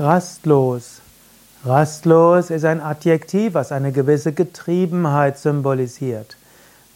Rastlos. 0.00 1.00
Rastlos 1.64 2.50
ist 2.50 2.64
ein 2.64 2.80
Adjektiv, 2.80 3.54
was 3.54 3.72
eine 3.72 3.90
gewisse 3.90 4.32
Getriebenheit 4.32 5.38
symbolisiert. 5.38 6.36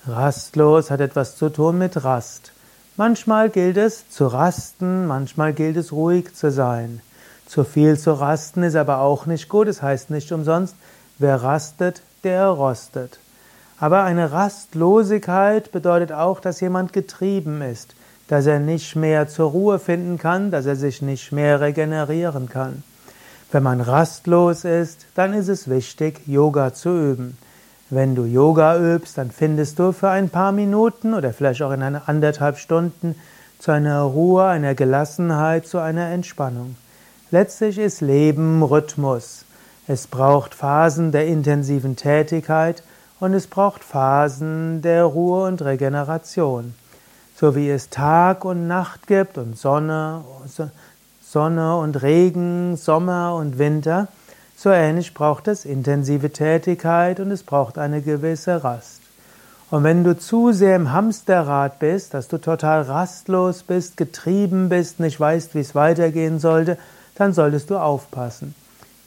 Rastlos 0.06 0.88
hat 0.88 1.00
etwas 1.00 1.34
zu 1.34 1.48
tun 1.48 1.78
mit 1.78 2.04
Rast. 2.04 2.52
Manchmal 2.96 3.50
gilt 3.50 3.76
es 3.76 4.08
zu 4.08 4.28
rasten, 4.28 5.08
manchmal 5.08 5.52
gilt 5.52 5.76
es 5.78 5.90
ruhig 5.90 6.32
zu 6.36 6.52
sein. 6.52 7.00
Zu 7.48 7.64
viel 7.64 7.98
zu 7.98 8.12
rasten 8.12 8.62
ist 8.62 8.76
aber 8.76 9.00
auch 9.00 9.26
nicht 9.26 9.48
gut, 9.48 9.66
es 9.66 9.82
heißt 9.82 10.10
nicht 10.10 10.30
umsonst, 10.30 10.76
wer 11.18 11.42
rastet, 11.42 12.02
der 12.22 12.46
rostet. 12.46 13.18
Aber 13.80 14.04
eine 14.04 14.30
Rastlosigkeit 14.30 15.72
bedeutet 15.72 16.12
auch, 16.12 16.38
dass 16.38 16.60
jemand 16.60 16.92
getrieben 16.92 17.62
ist, 17.62 17.96
dass 18.28 18.46
er 18.46 18.60
nicht 18.60 18.94
mehr 18.94 19.26
zur 19.26 19.50
Ruhe 19.50 19.80
finden 19.80 20.18
kann, 20.18 20.52
dass 20.52 20.66
er 20.66 20.76
sich 20.76 21.02
nicht 21.02 21.32
mehr 21.32 21.60
regenerieren 21.60 22.48
kann. 22.48 22.84
Wenn 23.52 23.62
man 23.62 23.82
rastlos 23.82 24.64
ist, 24.64 25.04
dann 25.14 25.34
ist 25.34 25.48
es 25.48 25.68
wichtig, 25.68 26.26
Yoga 26.26 26.72
zu 26.72 26.88
üben. 26.88 27.36
Wenn 27.90 28.14
du 28.14 28.24
Yoga 28.24 28.78
übst, 28.78 29.18
dann 29.18 29.30
findest 29.30 29.78
du 29.78 29.92
für 29.92 30.08
ein 30.08 30.30
paar 30.30 30.52
Minuten 30.52 31.12
oder 31.12 31.34
vielleicht 31.34 31.60
auch 31.60 31.72
in 31.72 31.82
einer 31.82 32.08
anderthalb 32.08 32.56
Stunden 32.56 33.14
zu 33.58 33.70
einer 33.70 34.00
Ruhe, 34.00 34.46
einer 34.46 34.74
Gelassenheit, 34.74 35.66
zu 35.66 35.78
einer 35.78 36.08
Entspannung. 36.08 36.76
Letztlich 37.30 37.76
ist 37.76 38.00
Leben 38.00 38.62
Rhythmus. 38.62 39.44
Es 39.86 40.06
braucht 40.06 40.54
Phasen 40.54 41.12
der 41.12 41.26
intensiven 41.26 41.94
Tätigkeit 41.94 42.82
und 43.20 43.34
es 43.34 43.46
braucht 43.46 43.84
Phasen 43.84 44.80
der 44.80 45.04
Ruhe 45.04 45.46
und 45.46 45.60
Regeneration. 45.60 46.74
So 47.36 47.54
wie 47.54 47.68
es 47.68 47.90
Tag 47.90 48.46
und 48.46 48.66
Nacht 48.66 49.06
gibt 49.06 49.36
und 49.36 49.58
Sonne, 49.58 50.24
Sonne 51.32 51.78
und 51.78 52.02
Regen, 52.02 52.76
Sommer 52.76 53.34
und 53.36 53.56
Winter, 53.56 54.08
so 54.54 54.68
ähnlich 54.68 55.14
braucht 55.14 55.48
es 55.48 55.64
intensive 55.64 56.28
Tätigkeit 56.30 57.20
und 57.20 57.30
es 57.30 57.42
braucht 57.42 57.78
eine 57.78 58.02
gewisse 58.02 58.62
Rast. 58.62 59.00
Und 59.70 59.82
wenn 59.82 60.04
du 60.04 60.14
zu 60.14 60.52
sehr 60.52 60.76
im 60.76 60.92
Hamsterrad 60.92 61.78
bist, 61.78 62.12
dass 62.12 62.28
du 62.28 62.36
total 62.36 62.82
rastlos 62.82 63.62
bist, 63.62 63.96
getrieben 63.96 64.68
bist, 64.68 65.00
nicht 65.00 65.18
weißt, 65.18 65.54
wie 65.54 65.60
es 65.60 65.74
weitergehen 65.74 66.38
sollte, 66.38 66.76
dann 67.14 67.32
solltest 67.32 67.70
du 67.70 67.78
aufpassen. 67.78 68.54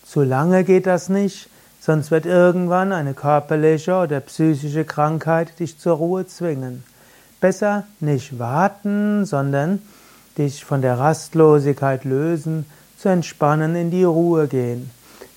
Zu 0.04 0.24
lange 0.24 0.64
geht 0.64 0.88
das 0.88 1.10
nicht, 1.10 1.48
sonst 1.80 2.10
wird 2.10 2.26
irgendwann 2.26 2.92
eine 2.92 3.14
körperliche 3.14 3.98
oder 3.98 4.20
psychische 4.22 4.84
Krankheit 4.84 5.60
dich 5.60 5.78
zur 5.78 5.98
Ruhe 5.98 6.26
zwingen. 6.26 6.84
Besser 7.40 7.84
nicht 8.00 8.40
warten, 8.40 9.26
sondern 9.26 9.80
dich 10.38 10.66
von 10.66 10.82
der 10.82 11.00
Rastlosigkeit 11.00 12.04
lösen, 12.04 12.66
zu 12.98 13.10
entspannen, 13.10 13.76
in 13.76 13.92
die 13.92 14.04
Ruhe 14.04 14.48
gehen. 14.48 14.90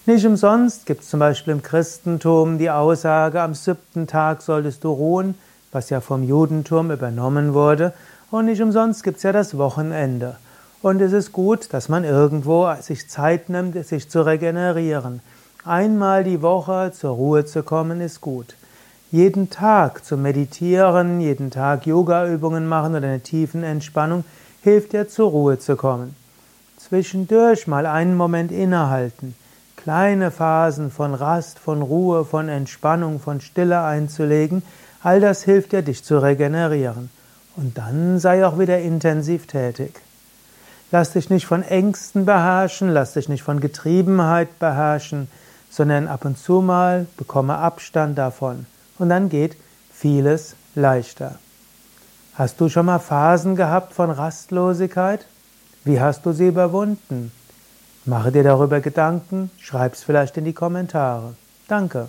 Nicht 0.07 0.25
umsonst 0.25 0.87
gibt 0.87 1.03
es 1.03 1.11
zum 1.11 1.21
Beispiel 1.21 1.53
im 1.53 1.63
Christentum 1.63 2.59
die 2.59 2.71
Aussage, 2.71 3.43
am 3.43 3.55
siebten 3.55 4.07
Tag 4.07 4.41
solltest 4.41 4.85
du 4.85 4.91
ruhen, 4.91 5.35
was 5.71 5.91
ja 5.91 6.01
vom 6.01 6.23
Judentum 6.23 6.91
übernommen 6.91 7.53
wurde. 7.53 7.93
Und 8.31 8.47
nicht 8.47 8.63
umsonst 8.63 9.05
gibt 9.05 9.19
es 9.19 9.23
ja 9.23 9.33
das 9.33 9.59
Wochenende. 9.59 10.37
Und 10.81 11.01
es 11.03 11.13
ist 11.13 11.33
gut, 11.33 11.73
dass 11.73 11.89
man 11.89 12.05
irgendwo 12.05 12.73
sich 12.81 13.09
Zeit 13.09 13.49
nimmt, 13.49 13.85
sich 13.87 14.09
zu 14.09 14.25
regenerieren. 14.25 15.21
Einmal 15.65 16.25
die 16.25 16.41
Woche 16.41 16.93
zur 16.95 17.11
Ruhe 17.11 17.45
zu 17.45 17.63
kommen, 17.63 18.01
ist 18.01 18.21
gut. 18.21 18.55
Jeden 19.11 19.51
Tag 19.51 20.05
zu 20.05 20.17
meditieren, 20.17 21.21
jeden 21.21 21.51
Tag 21.51 21.87
Yoga-Übungen 21.87 22.67
machen 22.67 22.95
oder 22.95 23.09
eine 23.09 23.21
tiefen 23.21 23.63
Entspannung 23.63 24.25
hilft 24.63 24.93
dir 24.93 25.09
zur 25.09 25.31
Ruhe 25.31 25.59
zu 25.59 25.77
kommen. 25.77 26.15
Zwischendurch 26.77 27.67
mal 27.67 27.87
einen 27.87 28.17
Moment 28.17 28.53
innehalten, 28.53 29.35
kleine 29.77 30.31
Phasen 30.31 30.91
von 30.91 31.15
Rast, 31.15 31.59
von 31.59 31.83
Ruhe, 31.83 32.25
von 32.25 32.49
Entspannung, 32.49 33.21
von 33.21 33.41
Stille 33.41 33.83
einzulegen, 33.83 34.63
all 35.03 35.21
das 35.21 35.43
hilft 35.43 35.73
dir, 35.73 35.83
dich 35.83 36.05
zu 36.05 36.19
regenerieren. 36.19 37.11
Und 37.57 37.79
dann 37.79 38.19
sei 38.21 38.47
auch 38.47 38.59
wieder 38.59 38.79
intensiv 38.79 39.47
tätig. 39.47 40.01
Lass 40.91 41.13
dich 41.13 41.29
nicht 41.29 41.47
von 41.47 41.63
Ängsten 41.63 42.25
beherrschen, 42.25 42.91
lass 42.91 43.15
dich 43.15 43.29
nicht 43.29 43.43
von 43.43 43.61
Getriebenheit 43.61 44.59
beherrschen, 44.59 45.29
sondern 45.71 46.09
ab 46.09 46.25
und 46.25 46.39
zu 46.39 46.63
mal 46.63 47.07
bekomme 47.17 47.57
Abstand 47.59 48.17
davon. 48.17 48.67
Und 48.99 49.11
dann 49.11 49.29
geht 49.29 49.57
vieles 49.93 50.55
leichter. 50.75 51.39
Hast 52.39 52.61
du 52.61 52.69
schon 52.69 52.87
mal 52.87 53.01
Phasen 53.01 53.57
gehabt 53.57 53.93
von 53.93 54.13
Rastlosigkeit? 54.13 55.27
Wie 55.83 56.01
hast 56.01 56.25
du 56.25 56.31
sie 56.31 56.47
überwunden? 56.47 57.33
Mache 58.05 58.31
dir 58.31 58.45
darüber 58.45 58.79
Gedanken, 58.79 59.51
schreib's 59.59 60.05
vielleicht 60.05 60.37
in 60.37 60.45
die 60.45 60.53
Kommentare. 60.53 61.35
Danke. 61.67 62.09